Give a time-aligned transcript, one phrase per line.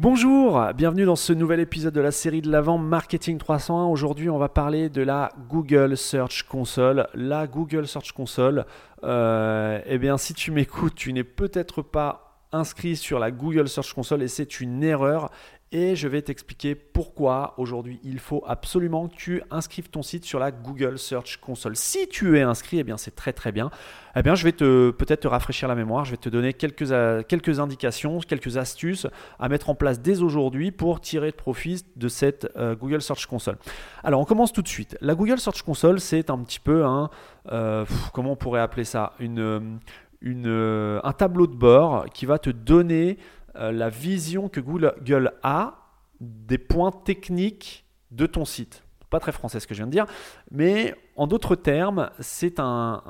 [0.00, 3.86] Bonjour, bienvenue dans ce nouvel épisode de la série de l'avant Marketing 301.
[3.86, 7.08] Aujourd'hui, on va parler de la Google Search Console.
[7.14, 8.64] La Google Search Console,
[9.02, 13.92] euh, eh bien, si tu m'écoutes, tu n'es peut-être pas inscrit sur la Google Search
[13.92, 15.32] Console et c'est une erreur
[15.70, 20.38] et je vais t'expliquer pourquoi aujourd'hui il faut absolument que tu inscrives ton site sur
[20.38, 21.76] la Google Search Console.
[21.76, 23.70] Si tu es inscrit, eh bien c'est très très bien.
[24.16, 26.90] Eh bien je vais te peut-être te rafraîchir la mémoire, je vais te donner quelques,
[26.90, 29.06] euh, quelques indications, quelques astuces
[29.38, 33.58] à mettre en place dès aujourd'hui pour tirer profit de cette euh, Google Search Console.
[34.02, 34.96] Alors on commence tout de suite.
[35.02, 37.10] La Google Search Console c'est un petit peu un
[37.52, 39.12] euh, comment on pourrait appeler ça?
[39.18, 39.78] Une,
[40.22, 43.18] une, un tableau de bord qui va te donner
[43.54, 45.88] la vision que Google a
[46.20, 48.82] des points techniques de ton site.
[49.10, 50.06] Pas très français ce que je viens de dire,
[50.50, 53.02] mais en d'autres termes, c'est un,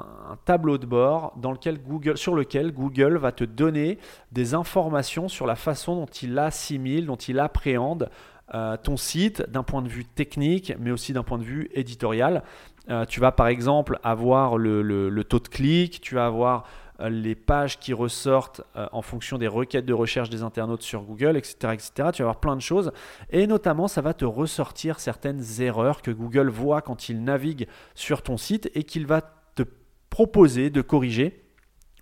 [0.44, 3.98] tableau de bord Google, sur lequel Google va te donner
[4.30, 8.10] des informations sur la façon dont il assimile, dont il appréhende
[8.54, 12.44] euh, ton site d'un point de vue technique, mais aussi d'un point de vue éditorial.
[12.88, 16.64] Euh, tu vas par exemple avoir le, taux de clic, tu vas avoir euh,
[17.00, 21.36] les pages qui ressortent euh, en fonction des requêtes de recherche des internautes sur Google,
[21.36, 21.90] etc., etc.
[22.12, 22.92] Tu vas avoir plein de choses.
[23.30, 28.22] Et notamment, ça va te ressortir certaines erreurs que Google voit quand il navigue sur
[28.22, 29.20] ton site et qu'il va
[29.54, 29.62] te
[30.10, 31.44] proposer de corriger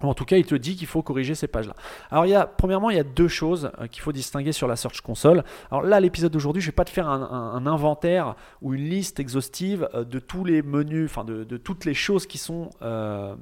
[0.00, 1.74] en tout cas, il te dit qu'il faut corriger ces pages-là.
[2.10, 5.00] Alors, il premièrement, il y a deux choses euh, qu'il faut distinguer sur la Search
[5.00, 5.42] Console.
[5.70, 9.20] Alors là, l'épisode d'aujourd'hui, je ne vais pas te faire un, inventaire ou une liste
[9.20, 13.34] exhaustive euh, de tous les menus, enfin de, toutes les choses qui sont, euh,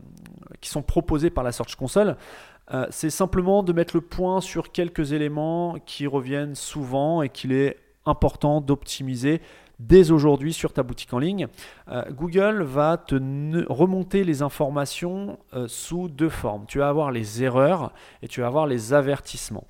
[0.64, 2.16] qui sont proposées par la Search Console.
[2.88, 7.76] C'est simplement de mettre le point sur quelques éléments qui reviennent souvent et qu'il est
[8.06, 9.40] important d'optimiser
[9.80, 11.48] dès aujourd'hui sur ta boutique en ligne.
[11.90, 13.16] Euh, Google va te
[13.70, 16.64] remonter les informations euh, sous deux formes.
[16.66, 19.64] Tu vas avoir les erreurs et tu vas avoir les avertissements.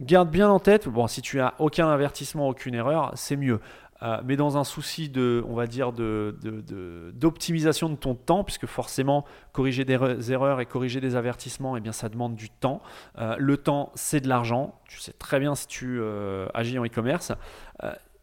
[0.00, 3.60] Garde bien en tête, bon, si tu as aucun avertissement, aucune erreur, c'est mieux.
[4.02, 9.24] Euh, mais dans un souci de, on va dire, d'optimisation de, ton temps, puisque forcément,
[9.52, 12.80] corriger des erreurs et corriger des avertissements, eh bien, ça demande du temps.
[13.16, 14.80] le temps, c'est de l'argent.
[14.88, 16.00] Tu sais très bien si tu
[16.54, 17.32] agis en e-commerce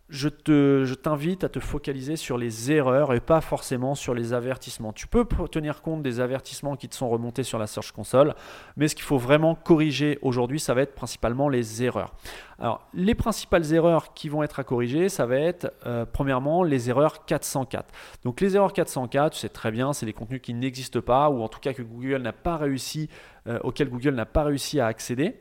[0.10, 4.34] je, te, je t'invite à te focaliser sur les erreurs et pas forcément sur les
[4.34, 4.94] avertissements.
[4.94, 8.36] Tu peux tenir compte des avertissements qui te sont remontés sur la Search Console,
[8.78, 12.14] mais ce qu'il faut vraiment corriger aujourd'hui, ça va être principalement les erreurs.
[12.60, 16.90] Alors, les principales erreurs qui vont être à corriger, ça va être euh, premièrement les
[16.90, 17.92] erreurs 404.
[18.24, 21.42] Donc, les erreurs 404, tu sais très bien, c'est des contenus qui n'existent pas ou
[21.42, 23.10] en tout cas que Google n'a pas réussi,
[23.48, 25.36] euh, auxquels Google n'a pas réussi à accéder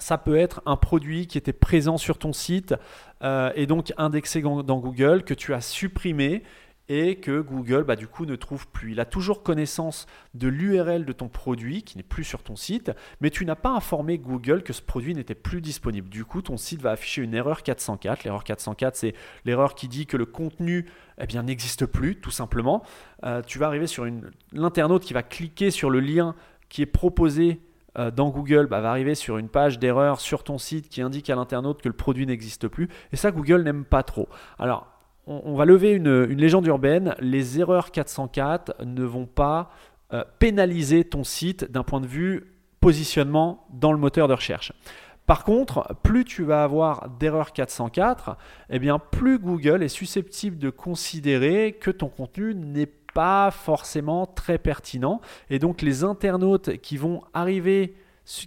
[0.00, 2.74] ça peut être un produit qui était présent sur ton site
[3.22, 6.42] euh, et donc indexé dans Google que tu as supprimé
[6.88, 8.92] et que Google bah, du coup ne trouve plus.
[8.92, 12.90] Il a toujours connaissance de l'URL de ton produit qui n'est plus sur ton site,
[13.20, 16.08] mais tu n'as pas informé Google que ce produit n'était plus disponible.
[16.08, 18.24] Du coup, ton site va afficher une erreur 404.
[18.24, 20.86] L'erreur 404, c'est l'erreur qui dit que le contenu
[21.20, 22.82] eh n'existe plus, tout simplement.
[23.24, 24.06] Euh, tu vas arriver sur
[24.52, 26.34] l'internaute qui va cliquer sur le lien
[26.68, 27.60] qui est proposé
[27.98, 31.30] euh, dans Google bah, va arriver sur une page d'erreur sur ton site qui indique
[31.30, 32.88] à l'internaute que le produit n'existe plus.
[33.12, 34.28] Et ça, Google n'aime pas trop.
[34.58, 34.86] Alors,
[35.26, 37.14] on, va lever une, légende urbaine.
[37.20, 39.70] Les erreurs 404 ne vont pas
[40.14, 44.72] euh, pénaliser ton site d'un point de vue positionnement dans le moteur de recherche.
[45.26, 48.38] Par contre, plus tu vas avoir d'erreurs 404,
[48.70, 54.58] eh bien plus Google est susceptible de considérer que ton contenu n'est pas forcément très
[54.58, 55.20] pertinent.
[55.50, 57.94] Et donc les internautes qui vont arriver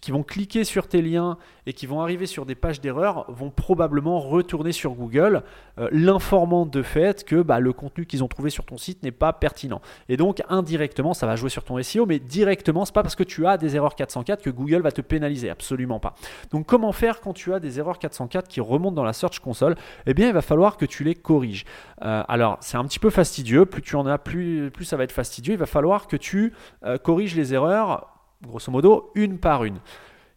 [0.01, 3.49] qui vont cliquer sur tes liens et qui vont arriver sur des pages d'erreur vont
[3.49, 5.43] probablement retourner sur Google,
[5.79, 9.11] euh, l'informant de fait que bah, le contenu qu'ils ont trouvé sur ton site n'est
[9.11, 9.81] pas pertinent.
[10.09, 13.23] Et donc indirectement, ça va jouer sur ton SEO, mais directement, c'est pas parce que
[13.23, 16.15] tu as des erreurs 404 que Google va te pénaliser, absolument pas.
[16.51, 19.75] Donc comment faire quand tu as des erreurs 404 qui remontent dans la Search Console?
[20.05, 21.65] Eh bien, il va falloir que tu les corriges.
[22.03, 23.65] Euh, alors, c'est un petit peu fastidieux.
[23.65, 25.53] Plus tu en as, plus, ça va être fastidieux.
[25.53, 26.53] Il va falloir que tu
[26.85, 28.10] euh, corriges les erreurs
[28.41, 29.79] grosso modo, une par une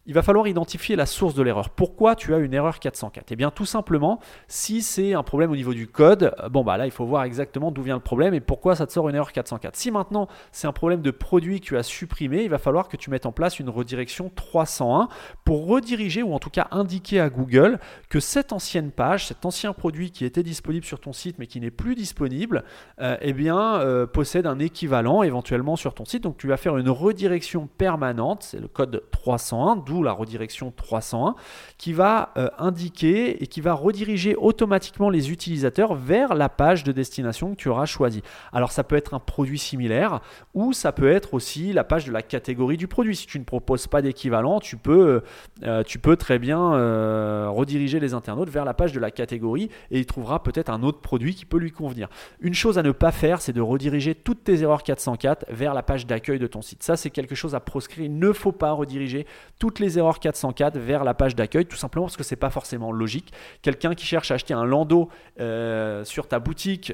[0.07, 1.69] il va falloir identifier la source de l'erreur.
[1.71, 5.55] Pourquoi tu as une erreur 404 Eh bien tout simplement, si c'est un problème au
[5.55, 8.33] niveau du code, euh, bon bah là il faut voir exactement d'où vient le problème
[8.33, 9.75] et pourquoi ça te sort une erreur 404.
[9.75, 12.97] Si maintenant c'est un problème de produit que tu as supprimé, il va falloir que
[12.97, 15.09] tu mettes en place une redirection 301
[15.43, 17.79] pour rediriger ou en tout cas indiquer à Google
[18.09, 21.59] que cette ancienne page, cet ancien produit qui était disponible sur ton site mais qui
[21.59, 22.63] n'est plus disponible,
[23.01, 26.23] euh, eh bien euh, possède un équivalent éventuellement sur ton site.
[26.23, 31.35] Donc tu vas faire une redirection permanente, c'est le code 301, d'où la redirection 301,
[31.77, 36.91] qui va euh, indiquer et qui va rediriger automatiquement les utilisateurs vers la page de
[36.91, 38.23] destination que tu auras choisie.
[38.53, 40.21] Alors ça peut être un produit similaire
[40.53, 43.15] ou ça peut être aussi la page de la catégorie du produit.
[43.15, 45.21] Si tu ne proposes pas d'équivalent, tu peux,
[45.63, 49.99] euh, peux très bien euh, rediriger les internautes vers la page de la catégorie et
[49.99, 52.09] il trouvera peut-être un autre produit qui peut lui convenir.
[52.39, 55.83] Une chose à ne pas faire, c'est de rediriger toutes tes erreurs 404 vers la
[55.83, 56.83] page d'accueil de ton site.
[56.83, 58.05] Ça, c'est quelque chose à proscrire.
[58.05, 59.25] Il ne faut pas rediriger
[59.59, 62.91] toutes les erreurs 404 vers la page d'accueil, tout simplement parce que c'est pas forcément
[62.91, 63.33] logique.
[63.61, 65.09] Quelqu'un qui cherche à acheter un landau
[65.39, 66.93] euh, sur ta boutique,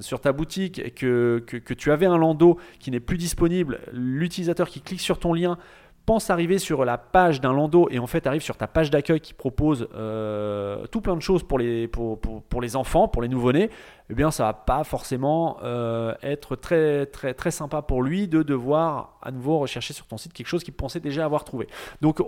[0.00, 4.80] sur ta boutique que, que tu avais un landau qui n'est plus disponible, l'utilisateur qui
[4.80, 5.58] clique sur ton lien
[6.06, 9.20] pense arriver sur la page d'un landau et en fait arrive sur ta page d'accueil
[9.20, 13.28] qui propose euh, tout plein de choses pour les, pour, pour, les enfants, pour les
[13.28, 13.70] nouveau-nés,
[14.08, 18.42] eh bien ça va pas forcément euh, être très, très, très sympa pour lui de
[18.42, 21.66] devoir à nouveau rechercher sur ton site quelque chose qu'il pensait déjà avoir trouvé.
[22.00, 22.22] Donc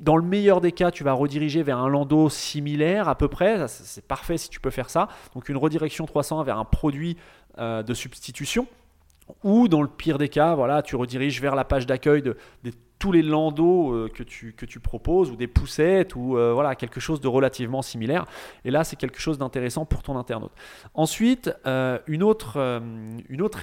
[0.00, 3.68] dans le meilleur des cas, tu vas rediriger vers un landau similaire à peu près.
[3.68, 5.08] C'est parfait si tu peux faire ça.
[5.34, 7.16] Donc une redirection 301 vers un produit
[7.58, 8.66] euh, de substitution.
[9.44, 12.36] Ou dans le pire des cas, voilà, tu rediriges vers la page d'accueil de,
[13.00, 17.20] tous les landaux euh, que, tu, proposes, ou des poussettes, ou euh, voilà, quelque chose
[17.20, 18.26] de relativement similaire.
[18.66, 20.52] Et là, c'est quelque chose d'intéressant pour ton internaute.
[20.92, 22.58] Ensuite, euh, une, autre,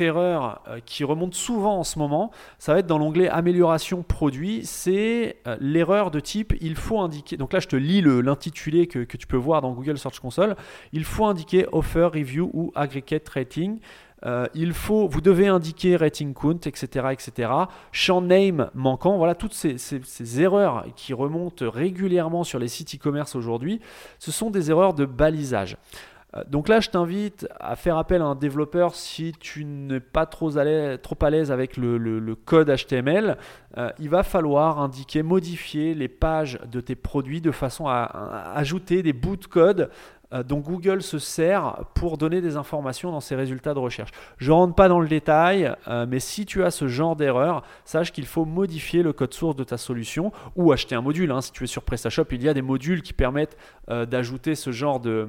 [0.01, 5.37] erreur qui remonte souvent en ce moment, ça va être dans l'onglet amélioration produit, c'est
[5.59, 7.37] l'erreur de type il faut indiquer.
[7.37, 10.55] Donc là, je te lis l'intitulé que tu peux voir dans Google Search Console.
[10.93, 13.79] Il faut indiquer offer, review ou aggregate rating.
[14.25, 17.51] Euh, il faut, vous devez indiquer rating count, etc., etc.
[17.91, 23.79] Champ name manquant, voilà toutes ces, erreurs qui remontent régulièrement sur les sites e-commerce aujourd'hui,
[24.19, 25.77] ce sont des erreurs de balisage.
[26.35, 30.25] Euh, donc là, je t'invite à faire appel à un développeur si tu n'es pas
[30.25, 33.37] trop à l'aise, avec le, code HTML.
[33.77, 39.03] Euh, il va falloir indiquer, modifier les pages de tes produits de façon à ajouter
[39.03, 39.89] des bouts de code
[40.31, 44.12] dont Google se sert pour donner des informations dans ses résultats de recherche.
[44.38, 47.63] Je ne rentre pas dans le détail, euh, mais si tu as ce genre d'erreur,
[47.85, 51.31] sache qu'il faut modifier le code source de ta solution ou acheter un module.
[51.31, 51.41] Hein.
[51.41, 53.57] Si tu es sur PrestaShop, il y a des modules qui permettent
[53.89, 55.27] euh, d'ajouter ce genre de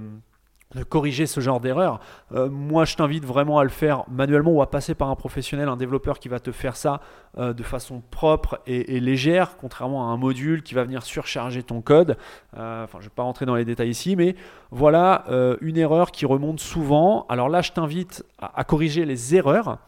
[0.75, 1.99] de corriger ce genre d'erreur.
[2.33, 5.69] Euh, moi, je t'invite vraiment à le faire manuellement ou à passer par un professionnel,
[5.69, 7.01] un développeur qui va te faire ça
[7.39, 11.81] euh, de façon propre et, légère, contrairement à un module qui va venir surcharger ton
[11.81, 12.19] code.
[12.57, 14.37] Euh, enfin, je ne vais pas rentrer dans les détails ici, mais
[14.71, 15.25] voilà
[15.61, 17.27] une erreur qui remonte souvent.
[17.29, 19.79] Alors là, je t'invite à, corriger les erreurs.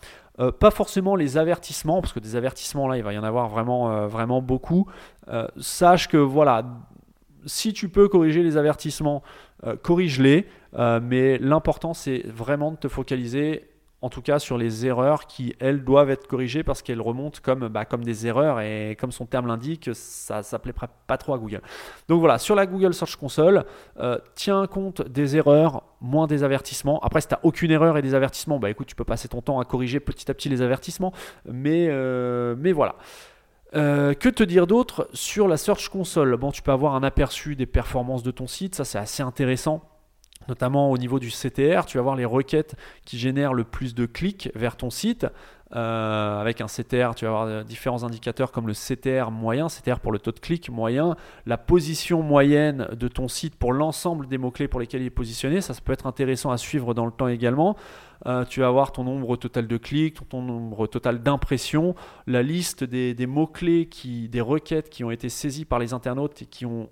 [0.59, 4.06] pas forcément les avertissements, parce que des avertissements là, il va y en avoir vraiment,
[4.06, 4.87] vraiment beaucoup.
[5.59, 6.65] sache que voilà,
[7.47, 9.23] si tu peux corriger les avertissements,
[9.83, 10.47] corrige-les.
[10.79, 13.67] Euh, mais l'important, c'est vraiment de te focaliser
[14.03, 17.69] en tout cas sur les erreurs qui, elles, doivent être corrigées parce qu'elles remontent comme,
[17.69, 21.39] bah, comme des erreurs et comme son terme l'indique, ça ne s'appelait pas trop à
[21.39, 21.61] Google.
[22.09, 23.67] Donc voilà, sur la Google Search Console,
[23.99, 26.99] euh, tiens compte des erreurs, moins des avertissements.
[27.01, 29.43] Après, si tu n'as aucune erreur et des avertissements, bah écoute, tu peux passer ton
[29.43, 31.13] temps à corriger petit à petit les avertissements.
[31.45, 32.97] Mais, euh, mais voilà.
[33.72, 36.37] Que te dire d'autre sur la Search Console?
[36.37, 39.90] Bon, tu peux avoir un aperçu des performances de ton site, ça c'est assez intéressant
[40.49, 42.75] notamment au niveau du CTR, tu vas voir les requêtes
[43.05, 45.26] qui génèrent le plus de clics vers ton site.
[45.76, 50.11] Euh, avec un CTR, tu vas avoir différents indicateurs comme le CTR moyen, CTR pour
[50.11, 51.14] le taux de clic moyen,
[51.46, 55.61] la position moyenne de ton site pour l'ensemble des mots-clés pour lesquels il est positionné.
[55.61, 57.76] Ça, peut être intéressant à suivre dans le temps également.
[58.26, 61.94] Euh, tu vas avoir ton nombre total de clics, ton nombre total d'impressions,
[62.26, 66.46] la liste des, des mots-clés, des requêtes qui ont été saisies par les internautes et
[66.46, 66.90] qui ont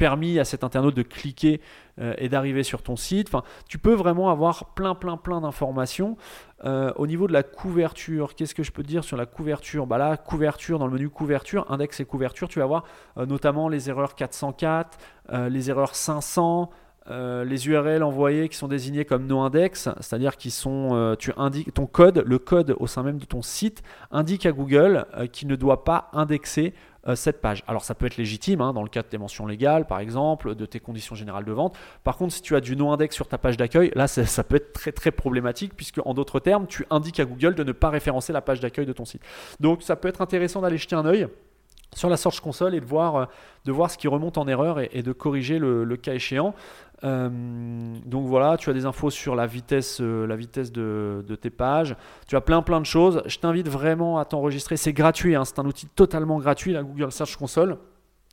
[0.00, 1.60] permis à cet internaute de cliquer
[2.00, 3.28] euh, et d'arriver sur ton site.
[3.28, 6.16] Enfin, tu peux vraiment avoir plein, plein, plein d'informations.
[6.64, 9.86] Euh, au niveau de la couverture, qu'est-ce que je peux dire sur la couverture?
[9.86, 12.84] Bah Là, couverture, dans le menu couverture, index et couverture, tu vas voir
[13.18, 14.98] euh, notamment les erreurs 404,
[15.50, 16.70] les erreurs 500.
[17.08, 21.86] Les URL envoyées qui sont désignées comme no index, c'est-à-dire qui sont, tu indiques ton
[21.86, 25.84] code, le code au sein même de ton site indique à Google qu'il ne doit
[25.84, 26.72] pas indexer
[27.08, 27.64] euh, cette page.
[27.66, 30.54] Alors ça peut être légitime hein, dans le cas de tes mentions légales par exemple,
[30.54, 31.78] de tes conditions générales de vente.
[32.04, 34.74] Par contre si tu as du non-index sur ta page d'accueil, là ça, peut être
[34.74, 38.34] très très problématique puisque en d'autres termes tu indiques à Google de ne pas référencer
[38.34, 39.22] la page d'accueil de ton site.
[39.60, 41.26] Donc ça peut être intéressant d'aller jeter un œil
[41.94, 43.24] sur la Search Console et de voir, euh,
[43.64, 46.54] de voir ce qui remonte en erreur et, de corriger le, cas échéant.
[47.02, 47.28] Euh,
[48.04, 51.96] donc voilà, tu as des infos sur la vitesse, euh, la vitesse de, tes pages.
[52.28, 53.22] Tu as plein plein de choses.
[53.26, 54.76] Je t'invite vraiment à t'enregistrer.
[54.76, 55.44] C'est gratuit, hein.
[55.44, 57.76] c'est un outil totalement gratuit, la Google Search Console.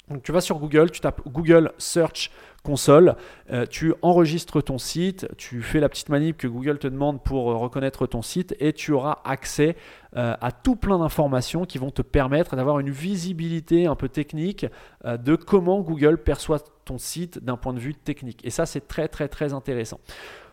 [0.09, 2.31] Donc tu vas sur Google, tu tapes Google Search
[2.63, 3.15] console,
[3.51, 7.51] euh, tu enregistres ton site, tu fais la petite manip que Google te demande pour
[7.51, 9.75] euh, reconnaître ton site et tu auras accès
[10.15, 14.65] euh, à tout plein d'informations qui vont te permettre d'avoir une visibilité un peu technique
[15.05, 18.45] de comment Google perçoit ton site d'un point de vue technique.
[18.45, 19.99] Et ça, c'est très très très intéressant.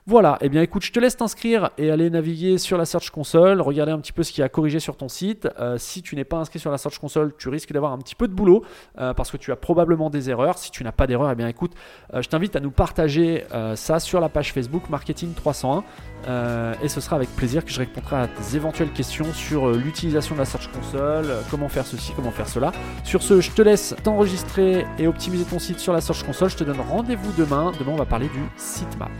[0.06, 3.08] Voilà, et eh bien écoute, je te laisse t'inscrire et aller naviguer sur la Search
[3.08, 5.48] Console, regarder un petit peu ce qui a corrigé sur ton site.
[5.58, 8.14] Euh, si tu n'es pas inscrit sur la Search Console, tu risques d'avoir un petit
[8.14, 8.66] peu de boulot
[8.98, 10.58] euh, parce que tu as probablement des erreurs.
[10.58, 11.72] Si tu n'as pas d'erreurs, et eh bien écoute,
[12.12, 13.44] euh, je t'invite à nous partager
[13.76, 15.84] ça sur la page Facebook Marketing 301
[16.82, 20.40] et ce sera avec plaisir que je répondrai à tes éventuelles questions sur l'utilisation de
[20.40, 22.72] la Search Console, comment faire ceci, comment faire cela.
[23.04, 26.50] Sur ce, je te laisse t'enregistrer et optimiser ton site sur la Search Console.
[26.50, 27.72] Je te donne rendez-vous demain.
[27.78, 29.10] Demain, on va parler du sitemap.